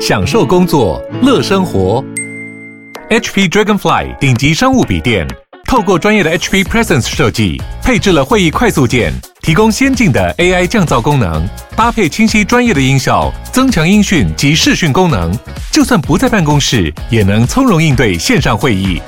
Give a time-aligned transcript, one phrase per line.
[0.00, 2.04] 享受工作，乐生活。
[3.10, 5.26] HP Dragonfly 顶级商务笔电，
[5.66, 9.12] 透过专业的 HP Presence 设计，配置了会议快速键，
[9.42, 11.44] 提供先进的 AI 降噪功能，
[11.74, 15.36] 搭配清晰专业的音效，增强音讯及视讯功能，
[15.72, 19.02] 就算不在办公室，也能从容应对线上会议。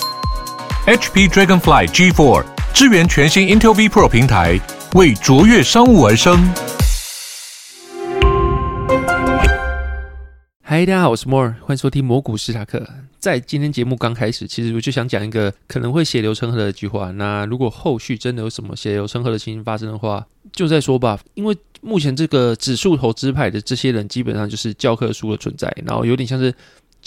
[0.87, 2.45] HP Dragonfly G4
[2.75, 4.59] 支援全新 Intel V Pro 平台，
[4.95, 6.43] 为卓越商务而生。
[10.71, 12.87] 嗨，大家好，我是 More，欢迎收听魔股史塔克。
[13.19, 17.11] 在今天节目刚开始，其实我就想讲一个可能会血流成河的一句话。
[17.13, 21.19] 那如果后续真的有什么血流成河的情形发生的话，就再说吧。
[21.33, 26.55] 因为目前这个指数投资派的这些人，基本上就是教科书的存在，然后有点像是。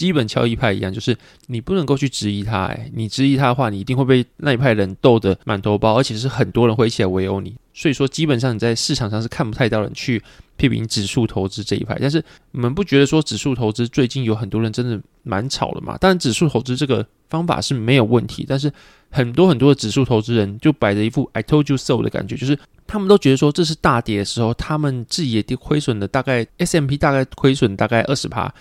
[0.01, 1.15] 基本敲一派一样，就是
[1.45, 7.55] 你不能够去质疑他，哎，你质疑他的话，你一定会被那一派人斗得满头包，而且是很多人会一起来围殴你。
[7.71, 10.19] 所以说，基本上你在市场上是看不太到人去
[10.57, 11.95] 批评指数投资这一派。
[12.01, 15.95] 但是你们不觉得说指数投资最近有很多人真的蛮吵的嘛？
[15.99, 18.73] 当然，指数投资这个方法是没有问题，但是
[19.11, 28.51] 很多很多的指数投资人就摆着一副 “I told you so” 的感觉，就是他们都觉得说这是大跌的时候，他们自己也亏损的大概 S M P 大概亏损大概二十趴。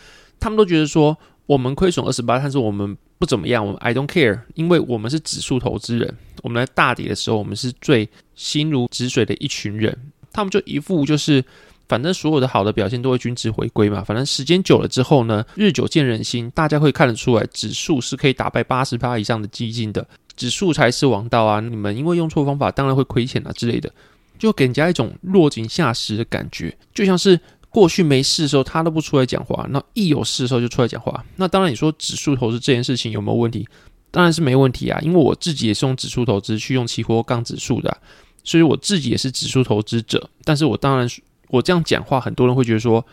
[0.43, 1.15] 他们都觉得说，
[1.51, 6.17] 我们亏损二十八，但是我们不怎么样，我们 I don't care，因为我们是指数投资人。
[6.45, 9.99] 我们在大跌的时候，我们是最心如止水的一群人。
[10.33, 11.45] 他们就一副就是，
[11.89, 14.05] 反正所有的好的表现都会均值回归嘛。
[14.05, 20.07] 反正时间久了之后呢，日久见人心，大家会看得出来，指数是可以打败八十趴以上的基金的，
[20.37, 21.59] 指数才是王道啊！
[21.59, 23.93] 你们因为用错方法，当然会亏钱啊之类的，
[24.39, 27.41] 就给人家一种落井下石的感觉，就像是。
[27.71, 31.25] 过去没事的时候，他都不出来讲话，那一有事的时候就出来讲话。
[31.37, 33.67] 那当然，你说指数投资这件事情有没有问题？
[34.11, 37.97] 当然是没问题啊，因为我自己也是用指数投资去用期货杠指数的，
[38.43, 40.29] 所以我自己也是指数投资者。
[40.43, 41.09] 但是我当然，
[41.49, 43.07] 我这样讲话，很多人会觉得说，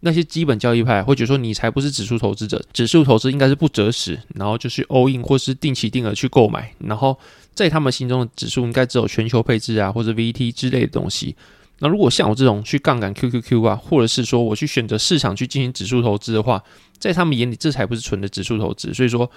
[0.00, 7.16] 那些基本交易派会觉得说，你才不是指数投资者，指数投资应该是不择时，然后就是 all in 或是定期定额去购买，然后
[7.54, 11.36] 在他们心中的指数应该只有全球配置啊，或者 VT 之类的东西。
[11.84, 16.62] 那如果像我这种去杠杆 QQQ 啊，或者是说我去选择市场去进行指数投资的话，
[16.96, 18.94] 在他们眼里这才不是纯的指数投资。
[18.94, 19.28] 所以说，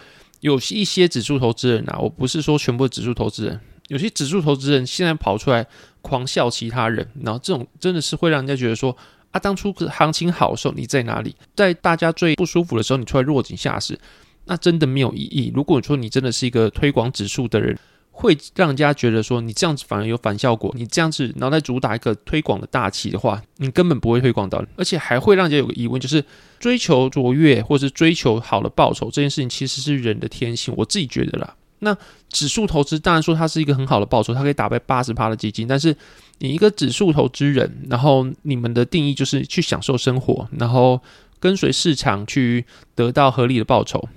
[0.42, 5.66] 有一些指数投资人啊，我不是说全部指数投资人，有些指数投资人现在跑出来
[6.04, 8.96] 狂笑其他人，然后这种真的是会让人家觉得说
[9.32, 11.36] 啊，当初行情好的时候你在哪里？
[11.56, 14.00] 在大家最不舒服的时候你出来落井下石，
[14.46, 15.52] 那真的没有意义。
[15.56, 17.76] 如果说你真的是一个推广指数的人。
[18.18, 26.24] 会让人家觉得说你这样子反而有反效果，你这样子然后再主打一个推广的大旗的话，你根本不会推广到，而且还会让人家有个疑问，就是
[26.58, 31.54] 追求卓越或是追求好的报酬这件事情其实是人的天性，我自己觉得啦。
[31.80, 31.96] 那
[32.30, 35.94] 指数投资当然说它是一个很好的报酬，它可以打败八十趴的基金，但是
[36.40, 41.02] 你一个指数投资人，然后你们的定义就是去享受生活，然后
[41.38, 42.66] 跟随市场去
[42.96, 44.08] 得到合理的报酬。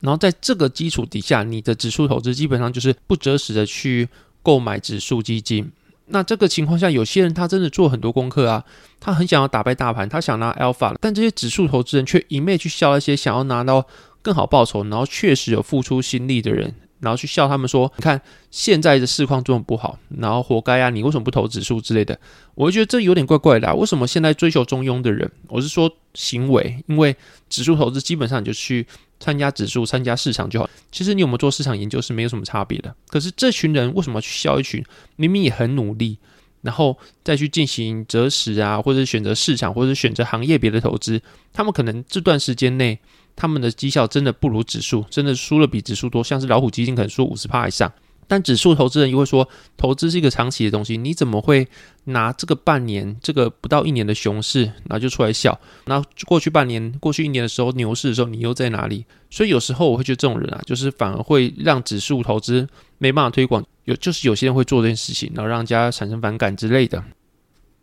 [0.00, 4.08] 然后在这个基础底下，你的指数投资基本上就是不择时的去
[4.42, 5.70] 购买指数基金。
[6.08, 8.64] 那这个情况下，有些人他真的做很多功课啊，
[9.00, 13.84] 他很想要打败大盘，他想拿 alpha，但这些指数投资人却一昧去笑那些想要拿到
[14.22, 16.74] 更好报酬，然后确实有付出心力的人。
[17.00, 18.20] 然后去笑他们说：“你看
[18.50, 20.88] 现在的市况这么不好，然后活该啊！
[20.88, 22.18] 你为什么不投指数之类的？”
[22.56, 23.74] 我就觉得这有点怪怪的。
[23.74, 27.14] 为什么现在追求中庸的人，我是说行为，因为
[27.50, 28.86] 指数投资基本上你就去
[29.20, 30.68] 参加指数、参加市场就好。
[30.90, 32.94] 其实你有没有做市场研究是没有什么差别的。
[33.08, 34.82] 可是这群人为什么去笑一群
[35.16, 36.16] 明明也很努力，
[36.62, 41.20] 然后再去进行择时啊，或者选择市场，或者选择行业别的投资？
[41.52, 42.98] 他们可能这段时间内。
[43.36, 47.92] 他们的绩效真的不如指数，真的输了比指数多，像是老虎基金可能输五十趴以上。
[48.28, 51.68] 但指数投资人又会说，投资是一个长期的东西，你怎么会
[52.06, 55.56] 拿这个半年、这个不到一年的熊市，然后就出来笑？
[55.84, 59.04] 那过去半年、过去一年的时候，牛市的时候，你又在哪里？
[59.30, 62.66] 所以有时候我会觉得这种人啊，就是反而会让指数投资
[62.98, 63.64] 没办法推广。
[63.84, 67.04] 有就是有些人会做这件事情，然后让人家产生反感之类的。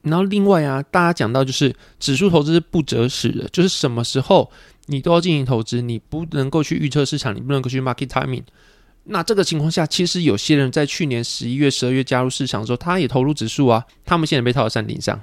[0.02, 4.52] 然后另外啊，大家讲到就是指数投资是不择时的，就是什么时候。
[4.88, 8.44] 你都要进行投资，你不能够去预测市场，你不能够去 market timing。
[9.06, 15.20] 那这个情况下，其实有些人在去年十一月、十二月加入市场的时候，他也投入指数啊，他们现在被套在山顶上。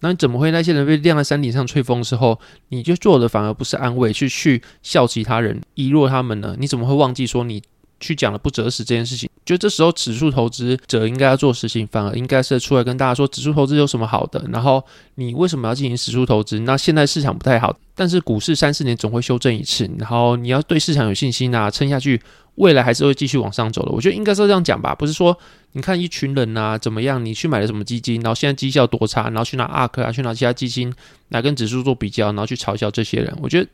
[0.00, 2.38] 那你怎么会那些人被晾在山顶上吹风之后，
[2.68, 6.56] 你就做的反而不是安慰，去去笑其他人，遗落他们呢？
[6.58, 7.62] 你怎么会忘记说你？
[8.00, 14.84] 去讲了不择时这件事情，觉得这时候指数投资者应该要做事情，反而应该是出来跟大家说指数投资有什么好的，然后
[15.14, 16.58] 你为什么要进行指数投资？
[16.60, 22.20] 那现在市场不太好，但是股市三四年总会修正一次，然后你要对市场有信心啊，撑下去，
[22.56, 23.90] 未来还是会继续往上走的。
[23.90, 25.34] 我觉得应该是这样讲吧，不是说
[25.72, 27.24] 你看一群人啊怎么样？
[27.24, 30.92] 你去买了什么基金，然后现在绩效多差，然后去拿 ARK 啊，去拿其他基金
[31.30, 33.66] 来跟指数做比较，然后去嘲笑这些人，我觉得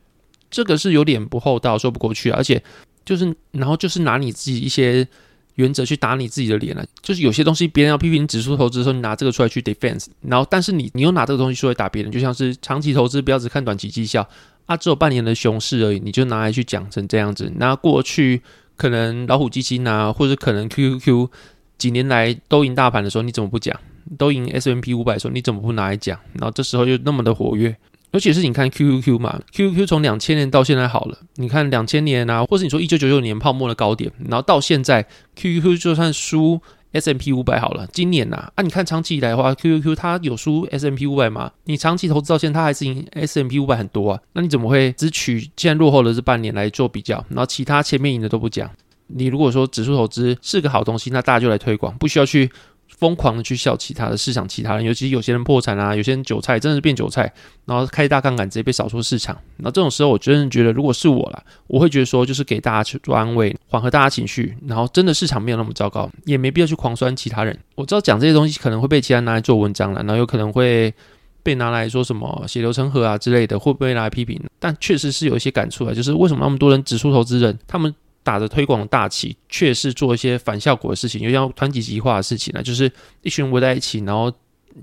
[0.52, 2.30] 这个是有点不厚道，说不过去。
[2.30, 2.62] 而且
[3.04, 5.06] 就是然后就是拿你自己一些
[5.54, 6.84] 原则去打你自己的脸了。
[7.02, 14.28] 就是有些东西别人要批评指数投资的时候，你拿这个出来去 defense，然后但是你你又拿这个东西出来打别人，就像是长期投资不要只看短期绩效
[14.66, 17.52] 啊，只有半年的熊市而已，你就拿来去讲成这样子。
[17.56, 18.42] 那过去
[18.76, 21.28] 可能老虎基金啊，或者可能 QQQ。
[21.76, 23.78] 几年来都赢大盘的时候，你怎么不讲？
[24.16, 26.18] 都赢 S M P 五百的时候，你怎么不拿来讲？
[26.34, 27.76] 然后这时候又那么的活跃，
[28.14, 35.02] 尤其是你看 Q Q Q 嘛，Q Q Q 从两千年到现在好了，你看两千年啊，或是你说一九九九年泡沫的高点，然后到现在
[35.34, 36.60] Q Q Q 就算输
[36.92, 41.50] S M P 五百好了，今年呐啊，你看长期以来的话，Q Q Q 它有输 S M P 五百吗？
[41.64, 48.70] 你长期投资到现在，它还是赢 S M P 五百很多啊，那你怎么会只取现在落后的这半年来做比较，然后其他前面赢的都不讲？
[49.08, 52.48] 你如果说指数投资是个好东西，那大家就来推广，不需要去
[52.98, 57.30] 疯狂的去笑其他的市场，其他人，尤其有些人破产啊，有些人韭菜真的是变韭菜，
[57.66, 59.36] 然后开大杠杆直接被扫出市场。
[59.56, 67.58] 那这种时候，我真的觉得，如果是我啦，我会觉得说，就是给大家去做安慰，缓和大家情绪，然后真的市场没有那么糟糕，也没必要去狂酸其他人。
[67.74, 70.94] 我知道讲这些东西可能会被其他人拿来做文章了，然后有可能会
[71.42, 74.40] 被拿来说什么血流成河啊之类的，会不会拿来批评？
[74.58, 77.94] 但确实是有一些感触啊，就是为什么那么多人指数投资人他们。
[78.24, 82.90] 打着推广大旗，却是做一些反效果的事情，就像团体计划的事情呢，就是
[83.22, 84.32] 一群人围在一起，然后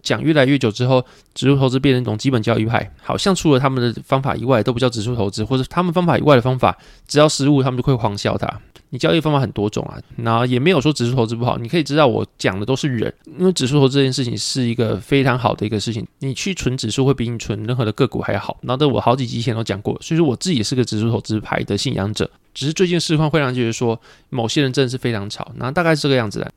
[0.01, 6.77] 讲越来越久之后，指数投资变成一种基本教育派，好像除了他们的方法以外，都不叫指数投资，或者他们方法以外的方法，
[7.07, 8.47] 只要失误，他们就会狂笑他。
[8.93, 11.57] 你交易方法很多种啊，然后也没有说指数投资不好。
[11.57, 16.05] 你可以知道我讲的都是人，因为指数投资这件事情是一个非常好的一个事情。
[16.19, 18.57] 你去存指数会比你存任何的个股还要好。
[18.61, 22.29] 然后这我好几集前都讲过，所以说我自己也是个指数投资牌的信仰者。
[22.53, 23.97] 只是最近市况会让人觉得说
[24.29, 26.51] 某些人真的是非常吵，那大概是这个样子的。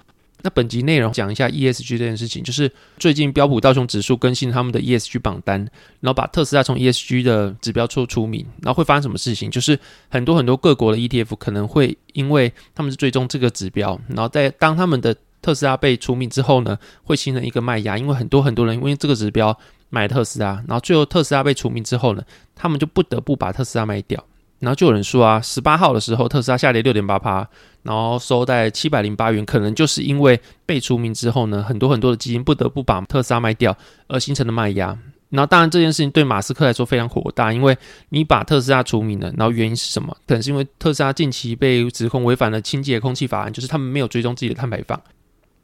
[0.44, 5.58] 那本集内容讲一下 ESG 这件事情，就是最近标普道琼指数更新他们的 ESG 榜单，
[6.00, 9.50] 然后把特斯拉从 ESG 的指标处除名，然后会发生什么事情？
[9.50, 9.78] 就是
[10.10, 19.58] 很多很多各国的 ETF 可能会因为他们是追踪这个指标，然后在当他们的特斯拉被除名之后呢，会形成一个卖压，因为很多很多人因为这个指标
[19.88, 22.22] 买特斯拉，然后最后特斯拉被除名之后呢，
[22.54, 24.22] 他们就不得不把特斯拉卖掉。
[24.60, 27.46] 然后就有人说啊，十八号的时候特斯拉下跌六点八趴，
[27.82, 33.76] 然后收在七百零八元，可能就是因为被除名之后呢，很多很多的基金不得不把特斯拉卖掉
[34.08, 34.96] 而形成的卖压。
[35.30, 37.76] 然后当然这件事情对马斯克来说非常火大，因为
[38.10, 40.16] 你把特斯拉除名了，然后原因是什么？
[40.28, 45.00] 可能是因为特斯拉近期被指控违反了清洁空气法案，就是他们没有追踪自己的碳排放。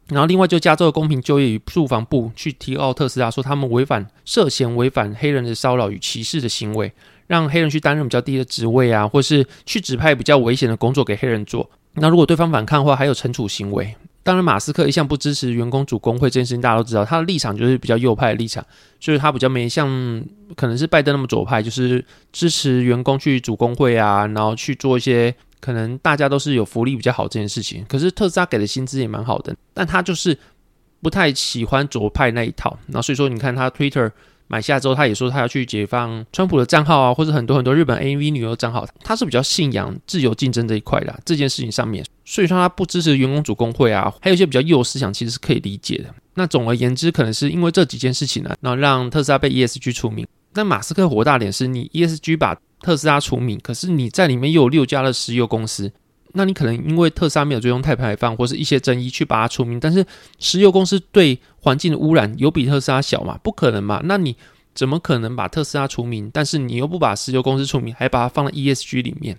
[0.08, 6.92] 然后另外就加州的公平就业与住房部去提告特斯拉，说他们违反涉嫌违反黑人的骚扰与歧视的行为。
[7.30, 11.70] 让黑人去担任比较低的职位啊，或是去指派比较危险的工作给黑人做。
[11.92, 13.94] 那如果对方反抗的话，还有惩处行为。
[14.24, 18.66] 当然，马斯克一向不支持员工组工会这件事情，大家都知道，他的立场就是比较右派的立场，
[18.98, 19.88] 所以他比较没像
[20.56, 27.86] 可能是拜登那么左派，就是支持员工去组工会啊，然后去做一些可能大家都是有福利比较好这件事情。
[27.88, 30.36] 可是特斯拉给的薪资也蛮好的，但他就是
[31.00, 32.76] 不太喜欢左派那一套。
[32.88, 34.10] 那所以说，你看他 Twitter。
[34.50, 38.84] 买下之后，他也说他要去解放川普的账号啊，或者很多很多日本 AV 女优账号。
[39.04, 46.12] 他是比较信仰自由竞争这一块的这件事情上面，所以说他不支持员工主工会啊，还有一些比较右思想，其实是可以理解的。
[46.34, 50.26] 那总而言之，可能是因为这几件事情呢，然后让特斯拉被 ESG 除名。
[50.52, 55.92] 但马斯克火大点是，你 ESG 把特斯拉除名，可是你在里面又有六家的石油公司。
[56.32, 60.04] 那你可能因为特斯拉没有追踪碳排放或是一些争议去把它除名，但是
[60.38, 63.38] 石油公司对环境的污染有比特斯拉小吗？
[63.42, 64.00] 不可能嘛？
[64.04, 64.36] 那你
[64.74, 66.30] 怎么可能把特斯拉除名？
[66.32, 69.36] 但是你又不把石油公司除名，还把它放在 ESG 里面？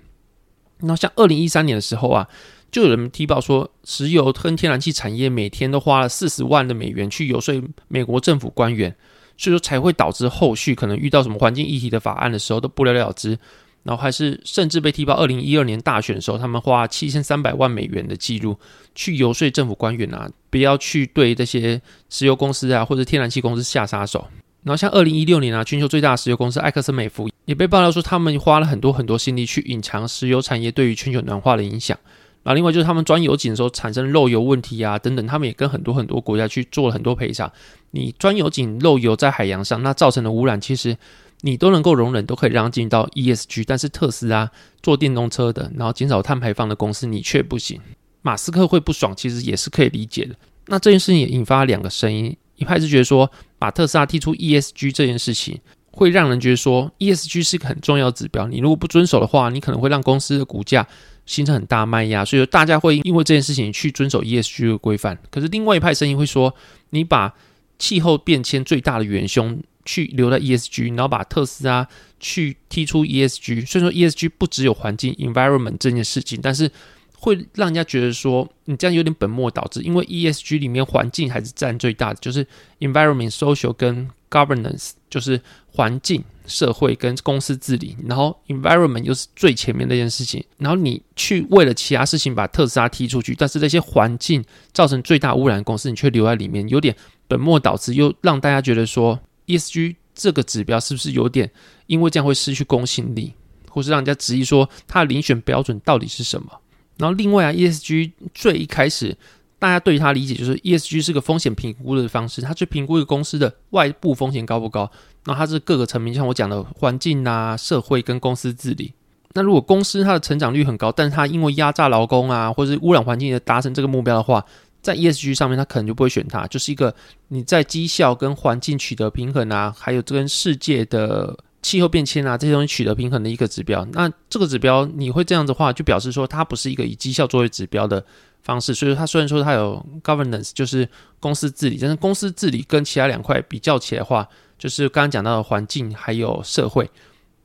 [0.81, 2.27] 那像二零一三年的时候啊，
[2.71, 7.53] 就有人提报说，石油跟天然气产业每天都花了四十万的美元去游说
[7.88, 8.95] 美国政府官员，
[9.38, 13.38] 所以说才会导致后续可能遇到什么环境议题的法案的时候都不了了之。
[13.84, 18.56] 然后还是甚至被踢爆，二零一二年大选的时候，他们花七千三百万美元的记录
[18.94, 24.28] 去游说政府官员啊，不要去对这些石油公司啊或者天然气公司下杀手。
[24.64, 31.98] 然后像二零一六年啊，全球最大的石油公司埃克森美孚也被爆料说，他们花了很多很多心力去隐藏石油产业对于全球暖化的影响。
[32.44, 37.52] 然后另外就是他们钻油井的时候产生漏油问题啊等等，他们也跟很多很多国家去做了很多赔偿。
[37.90, 40.96] 你钻油井漏油在海洋上，那造成的污染其实。
[41.41, 44.50] 你都能够容忍，都可以让进到 ESG，但是特斯拉
[44.81, 47.79] 做电动车的，然后减少碳排放的公司，你却不行。
[48.21, 50.36] 马斯克会不爽，其实也是可以理解的。
[50.67, 55.60] 那这件事情也引发了两个声音，一派是觉得说，把特斯拉踢出 ESG 这件事情，
[55.91, 58.48] 会让人觉得说 ESG 是一个很重要的指标。
[58.48, 60.88] 你如果不遵守的话，你可能会让公司的股价
[61.25, 62.24] 形成很大卖压。
[62.24, 65.17] 所以说大家会因为这件事情去遵守 ESG 的规范。
[65.31, 66.53] 可是另外一派声音会说，
[66.91, 67.33] 你把
[67.79, 71.88] 气候变迁最大的元凶去留在 ESG，然后把特斯拉
[72.20, 73.66] 去踢出 ESG。
[73.66, 76.72] 所以说 ESG 不只有环境 environment 这件事情，但是
[77.18, 79.82] 会让人家觉得说你这样有点本末倒置。
[79.82, 82.46] 因为 ESG 里面环境还是占最大的，就是
[82.80, 87.98] environment、social 跟 governance，就是环境、社会跟公司治理。
[88.06, 90.44] 然后 environment 又是最前面那件事情。
[90.58, 96.96] 然后你去为了其他事情把特斯拉踢出去，但是那些环境造成最大污染的公司你却留在里面，有点。
[97.28, 99.18] 本末倒置，又让大家觉得说
[99.58, 101.50] ESG 这个指标是不是有点
[101.88, 103.34] 因为这样会失去公信力，
[103.70, 106.50] 或是让人家质疑说它的遴选标准到底是什么？
[106.98, 109.17] 然后另外啊，ESG 最一开始
[109.58, 114.91] 大家对于它理解就是 ESG 是个风险评估的方式，它去评估一个公司的外部风险高不高。
[115.24, 118.93] 然后它是各个层面，像我讲的环境啊、社会跟公司治理。
[119.34, 124.43] 那如果公司它的成长率很高，但是它因为压榨劳工啊，或是污染环境而达成这个目标的话，
[124.82, 126.94] 在 ESG 上面，他可能就不会选它，就是一个
[127.28, 133.86] 你在绩效跟环境取得平衡啊，还有跟世界的气候变迁啊这些东西取得平衡的一个指标。
[133.92, 138.04] 那这个指标你会这样子的话，就表示说它不是一个以绩效作为指标的
[138.42, 138.74] 方式。
[138.74, 146.90] 所以说，它虽然说它有 governance，就是公司治理，但是公司治理跟其他两块比较起来的话，就是刚刚讲到的环境还有社会，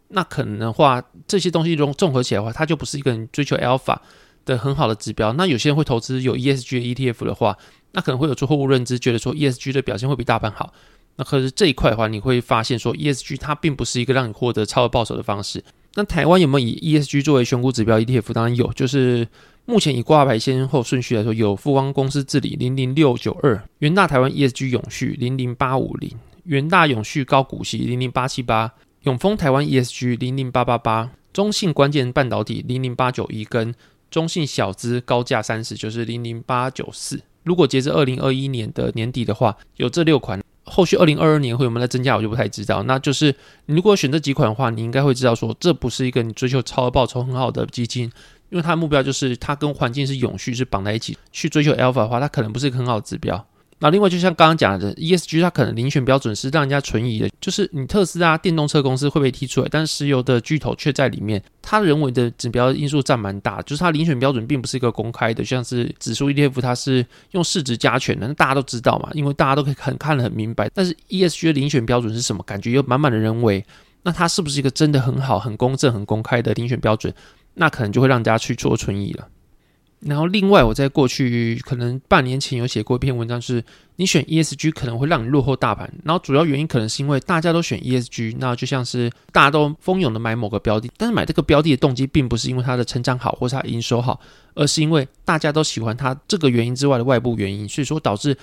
[0.09, 3.99] 那可能的话这些东西融综合起来的话，它就不是一个追求 alpha。
[4.47, 7.59] 的很好的指标，那有些人会投资有 ESG 的 ETF 的话，
[7.93, 10.73] 那可能会有错误认知，觉得说 ESG 的表现会比大盘好。
[11.17, 15.63] 那可是这一块的话，你会发现说 ESG 它并不是一个让你获得超额报酬的方式。
[15.95, 18.33] 那台湾有没有以 ESG 作为选股指标 ETF？
[18.33, 19.27] 当然有，就是
[19.65, 26.11] 目前以挂牌先后顺序来说，有富邦公司治理零零六九二，元大台湾 ESG 永续零零八五零，
[26.45, 28.71] 元大永续高股息零零八七八，
[29.03, 33.75] 永丰台湾 ESG 零零八八八，中信关键半导体零零八九一跟。
[34.17, 42.83] 中信小资高价三十就是零零八九四，如果截至二零二一年的年底的话，有这六款，后续二零二二年会有没有在增加，我就不太知道。
[42.85, 43.35] 那就是
[43.67, 48.05] 你如果选这几款的话，你应该会知道说，这不是一个你追求超额报酬很好的基金，
[48.49, 53.47] 因为它的目标就是它跟环境是永续是绑在一起，去追求 alpha 的话，它可能不是一个很好的指标。
[53.79, 70.71] 那另外，就像刚刚讲的，ESG 它可能遴选标准是让人家存疑的，就是你特斯拉电动车公司会被踢出来，但是石油的巨头却在里面，它人为的指标因素占蛮大，就是它遴选标准并不是一个公开的，像是指数 ETF 它是用市值加权的，那大家都知道嘛，因为大家都可以很看得很明白。
[70.73, 72.43] 但是 ESG 的遴选标准是什么？
[72.45, 73.63] 感觉又满满的人为，
[74.05, 77.13] 那它是不是一个真的很好、很公正、很公开的遴选标准？
[77.53, 79.29] 那可能就会让人家去做存疑了。
[80.01, 83.65] 然后，另外我在过去可能半年前有写过一篇文章，是
[83.97, 85.91] 你选 ESG 可能会让你落后大盘。
[86.05, 94.21] 然后主要原因可能是因为大家都选 ESG，那就像是大家都蜂拥的买某个标的，但是买这个标的的动机并不是因为它的成长好或是它营收好，
[94.55, 98.37] 而是因为大家都喜欢它这个原因之外的外部原因，所以说导致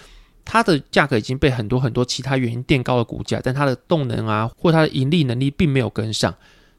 [0.44, 6.34] 它的价格已经被很多很多其他原因垫高了股价，但它的动能啊或它的盈利能力并没有跟上，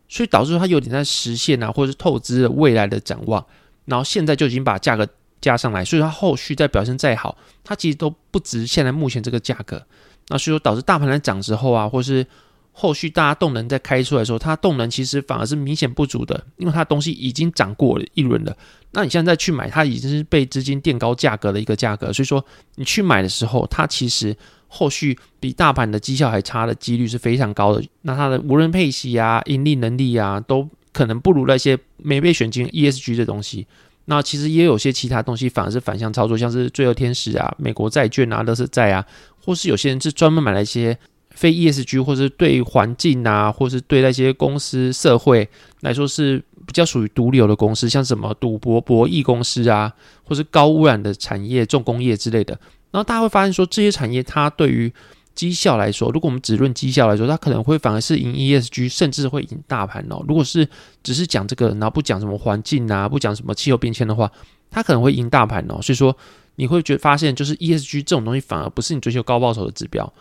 [0.09, 3.47] 所以导致它有点在实现啊或者是透支未来的展望。
[3.87, 5.07] 然后现在就已经把价格
[5.41, 9.85] 加上来，所以它后续再表现再好，它其实都不值现在目前这个价格。
[10.29, 12.27] 那所以说导致大盘在涨之后啊，或是
[12.73, 18.57] 后续大家动能在开出来的时候，它动能其实反而是明显不足的，因为它东西已经涨过了一轮了。
[18.93, 22.43] 那你现在再去买，它已经是被资金垫高价格的一个价格，所以说
[22.77, 24.35] 你去买的时候，它其实
[24.67, 27.85] 后续比大盘的绩效还差的几率是非常高的。
[28.01, 30.67] 那它的无人配息啊、盈利能力啊都。
[30.95, 33.67] 可能不如那些没被选进 ESG 的东西，
[34.07, 39.05] 那其实也有些其他东西反而是反向操作，像是罪恶天使啊、美国债券啊、乐视债啊，
[39.45, 40.97] 或是有些人是专门买了一些
[41.31, 45.49] 非 ESG 或是对环境啊，或是对那些公司社会
[45.81, 52.59] 来说是比较属于毒瘤的公司，像什么赌博博弈公司啊，或是高污染的产业、重工业之类的。
[52.91, 54.93] 然后大家会发现说，这些产业它对于
[55.35, 60.25] 绩效来说，如果我们只论绩效来说，它可能会反而是赢 ESG，甚至会赢大盘哦。
[60.29, 60.69] 如果是
[61.03, 64.31] 只是讲这个，然后不讲什么环境啊，不讲什么气候变迁的话，
[64.71, 65.83] 它可能会赢大盘哦。
[65.83, 66.17] 所以说，
[66.57, 70.13] 你会觉发现，就是 ESG 这种东西反而不是你追求高报酬的指标。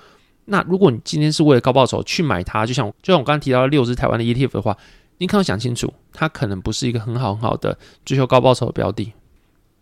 [0.45, 4.75] 那如果你今天是为了高报酬去买它，就像就像我刚刚提到的六只台湾的 ETF 的话，
[5.19, 9.13] 你可能想清楚，它可能不是一个很好很好的追求高报酬的标的。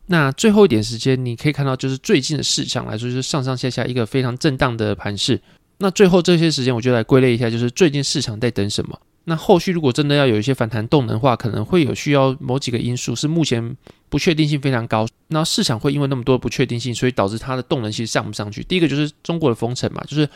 [0.08, 5.40] 那最后一点时间，你可以看到，就是最近的市场来说，就是上上下下一个非常震荡的盘势。
[5.78, 9.00] 那最后这些时间，我就来归类一下，就是最近市场在等什么。
[9.24, 13.78] 那后续如果真的要有一些反弹动能的话，可能会有需要某几个因素是目前
[14.10, 18.64] 不确定性非常高，那市场会因为那么多不确定性，所以导致它的动能其实上不上去。
[18.64, 20.28] 第一个就是中国的封城嘛，就是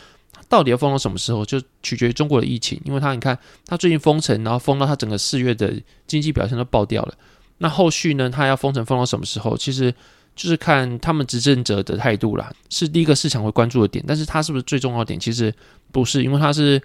[0.48, 5.74] 到底要封到什么时候，就取决于中国的疫情，因为它你看它最近封城，然后封到它整个四月的
[6.06, 7.14] 经济表现都爆掉了。
[7.58, 9.92] 那后续呢，它要封城封到什么时候，其实
[10.34, 14.04] 就是看他们执政者的态度啦，是第一个市场会关注的点。
[14.06, 15.18] 但是它是不是最重要的点？
[15.18, 15.52] 其实
[15.92, 16.80] 不是，因为它是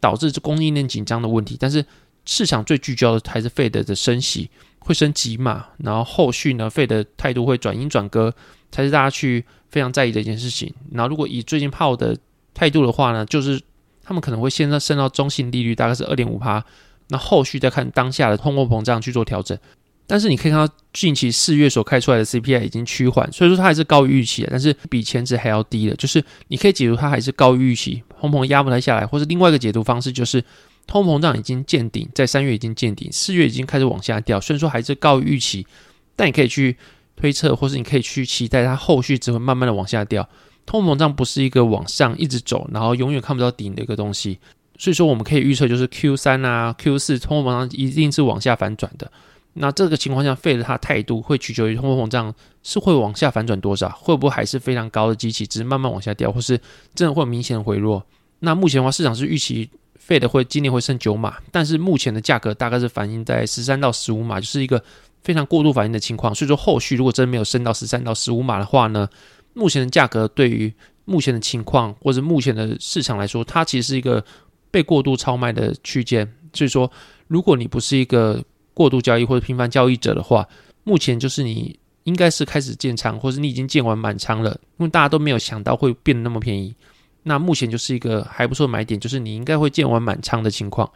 [0.00, 1.56] 导致供应链紧张的问题。
[1.58, 1.84] 但是
[2.24, 4.50] 市场最聚焦的还是费德的升息。
[4.86, 5.68] 会升级嘛？
[5.78, 6.68] 然后后续呢？
[6.68, 8.30] 费的态度会转阴转鸽，
[8.70, 10.70] 才是大家去非常在意的一件事情。
[10.92, 12.14] 然后如果以最近泡的
[12.52, 13.58] 态度的话呢，就是
[14.02, 16.62] 他们可能会现在升到中性利率，大概是二点五趴。
[17.08, 19.58] 那后续再看当下的通货膨胀去做调整。
[20.06, 25.96] 但是你可以看到近期四月所开出来的 CPI 已经趋缓，所以说它还是高于预期的，但是比前值还要低的。
[25.96, 30.44] 就是你可以解读它还是高于预期，通膨压不太下来，或是另外一个解读方式就是。
[30.86, 34.38] 通膨胀已经见顶，在三月已经见顶，四月已经开始往下掉。
[34.38, 35.66] 虽然说还是高于预期，
[36.14, 36.76] 但你可以去
[37.16, 40.28] 推测，或是你可以去期待它后续只会慢慢的往下掉。
[40.66, 44.38] 通膨胀不是一个往上一直走，然后永远看不到顶的一个东西。
[44.76, 49.10] 所以说我们可以预测，就是 Q 三啊、Q 四通膨胀一定是往下反转的。
[49.54, 56.60] 那这个情况下，费了它态度会取决于通货膨胀是会往下反转多少，会不会还是非常高的机器，只是慢慢往下掉，或是
[56.94, 58.04] 真的会明显的回落。
[58.40, 59.70] 那目前的话，市场是预期。
[59.96, 64.82] 费的会今年会升九码，但是目前的价格大概是反映在十三到十五码，就是一个
[65.22, 66.34] 非常过度反应的情况。
[66.34, 69.08] 所以说后续如果真没有升到十三到十五码的话呢，
[69.54, 70.70] 目前的价格对于
[71.06, 74.22] 目前的情况或者目前的市场来说，它其实是一个
[74.70, 76.30] 被过度超卖的区间。
[76.52, 76.90] 所以说，
[77.28, 78.44] 如果你不是一个
[78.74, 80.46] 过度交易或者频繁交易者的话，
[80.82, 86.74] 目前就是你应该是开始建仓，或者你已经建完满仓了，因为大家都没有想到会变得那么便宜。
[87.22, 90.90] 那目前就是一个还不错的买点，就是你应该会建完满仓的情况。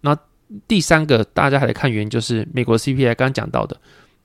[0.00, 0.16] 那
[0.66, 3.76] 第三个大家还得看原因，就是美国 CPI 刚刚讲到的。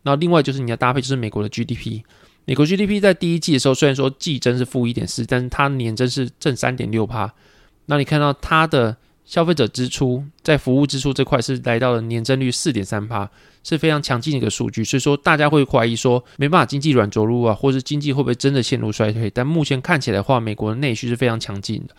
[0.03, 2.03] 那另外就是你要搭配，就是美国的 GDP。
[2.45, 7.33] 美国 GDP 在第一季的时候，虽然说季增是负一点四，但是它年增是正三点六帕。
[7.87, 8.95] 那你看到它的。
[9.25, 13.29] 消费者支出在服务支出这块是来到了年增率四点三趴，
[13.63, 14.83] 是非常强劲的一个数据。
[14.83, 19.29] 所以说大家会怀疑说没办法经济软着陆啊，或是经济会不会真的陷入衰退？
[19.29, 21.95] 但目前看起来的话，美国的内需是非常强劲的，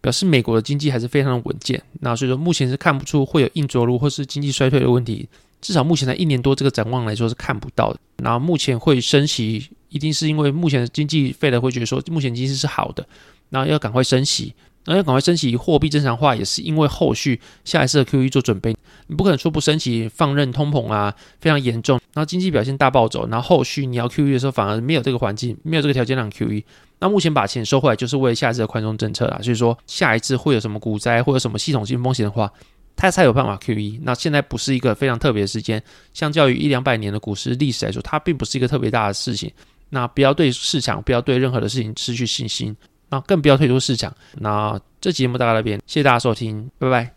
[0.00, 1.82] 表示美国的经济还是非常的稳健。
[2.00, 5.26] 那所以说目前是看不出会有硬着陆或是经济衰退的问题，
[5.62, 7.98] 至少目前在一年多这个展望来说是看不到的。
[8.22, 13.06] 然后目前会升息，一定是因为目前的经济费了会觉得说目前经济是好的，
[13.48, 14.52] 然后要赶快升息。
[14.86, 18.76] 那要赶快升息，货币正常化也是因为后续下一次的 QE 做准备。
[19.06, 26.62] 你不可能说不升息，放任通膨啊，非常严重，然后经济表现大暴走，然后后续你要 QE 的时候，反而没有这个环境，没有这个条件让 QE。
[27.00, 29.40] 那目前把钱收回来，就是为了下一次的宽松政策啊。
[29.42, 32.50] 所以说下一次会有什么股灾，或者什么系统性风险的话，
[32.96, 34.00] 它才有办法 QE。
[34.02, 35.82] 那现在不是一个非常特别的时间，
[36.14, 39.52] 相较于一两百年的股市历史来说，它并不是一个特别大的事情。
[39.90, 42.74] 那不要对市场，不要对任何的事情失去信心。
[43.14, 44.12] 那更不要退出市场。
[44.38, 47.14] 那这节目到这边，谢谢大家收听，拜拜。